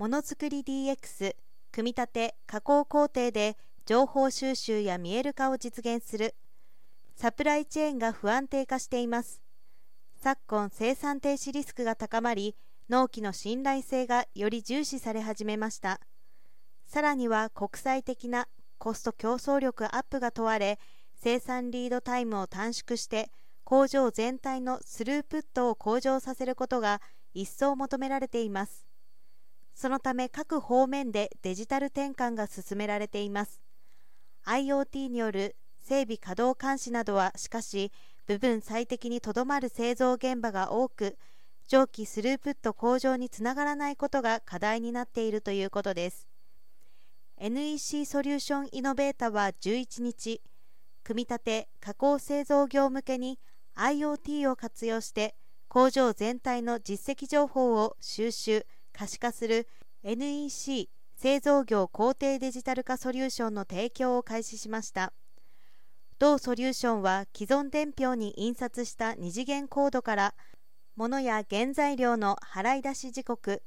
[0.00, 1.36] ものづくり DX
[1.72, 6.34] 組み立て加工工程で情報収集や見える化を実現する。
[7.16, 9.42] サプライチェーンが不安定化しています。
[10.16, 12.56] 昨今生産停止リスクが高まり
[12.88, 16.00] 納期の信頼性がより重視され始めました。
[16.86, 18.48] さらには国際的な
[18.78, 20.78] コスト競争力アップが問われ
[21.14, 23.30] 生産リードタイムを短縮して
[23.64, 27.02] 工場全体のスループットを向上させることが
[27.34, 28.89] 一層求められています。
[29.80, 33.62] そのため各方面でデジタル転換が進められています。
[34.44, 37.90] IoT による整備稼働監視などはしかし
[38.26, 41.16] 部分最適にとどまる製造現場が多く
[41.66, 46.28] 蒸気スループット向上につながらないことが課題になっているということです。
[47.38, 50.42] NEC ソリューションイノベータは11日
[51.04, 53.38] 組み立て加工製造業向けに
[53.76, 55.34] IoT を活用して
[55.68, 59.66] 工場全体の実績情報を収集可視化する
[60.02, 65.12] NEC 製造業工程デジタル化ソリューションの提供を開始しました。
[66.18, 70.34] 同ソリューションは既存伝票に印刷した二次元コードから
[70.94, 73.62] 物や原材料の払い出し時刻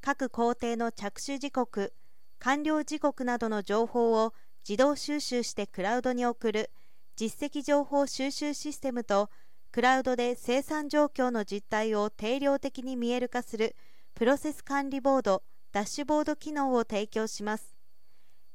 [0.00, 1.94] 各工程の着手時刻
[2.40, 4.34] 完了時刻などの情報を
[4.68, 6.72] 自動収集してクラウドに送る
[7.14, 9.30] 実績情報収集システムと
[9.70, 13.76] クラウドで生産状況の実態を定量的に見える化する
[14.14, 17.74] プロセス管理ボードダッシュボード機能を提供します。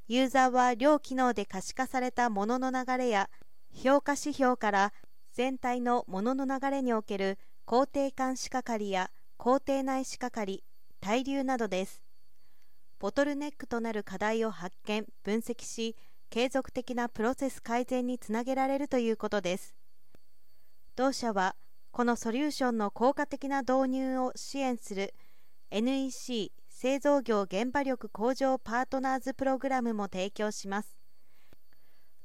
[0.08, 3.30] ユーザーは両機能で可視化されたものの流れや
[3.74, 4.94] 評価指標から
[5.34, 10.64] 全体のものの流れにおける工程間仕掛かりや工程内仕掛かり
[11.02, 12.04] 滞留などです。
[13.00, 15.96] ボトルネックとなる課題を発見分析し
[16.30, 19.76] 継続的なプロセス改善につなげられるということです。
[20.96, 21.56] 同社は
[21.92, 25.14] このソリューションの効果的な導入を支援する
[25.70, 30.98] NEC 製造業現場力向上パートナーズプログラムも提供します。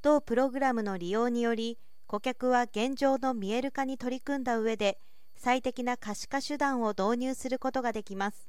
[0.01, 1.77] 同プログラムの利用により
[2.07, 4.99] 顧客は現状の見える化に取り組んだ上で
[5.35, 8.49] 最適な可視化手段を導入することができます。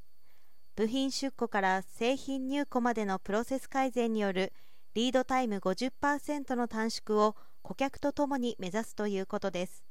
[0.76, 4.54] 部品出庫から製品入庫までのプロセス改善による
[4.94, 9.84] リードタイム50%の短縮を顧客とともに目指すということです。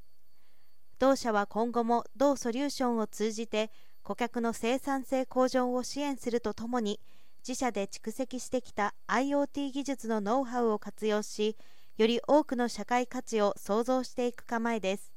[0.97, 3.69] 同社は今後も同ソリューションを通じて
[4.03, 6.99] 顧客の生産性向上を支援するとともに
[7.47, 11.55] 自社で蓄積してきた IoT 技術のノウハウを活用し
[11.97, 15.12] より多くの社会価値を創造していく構えです。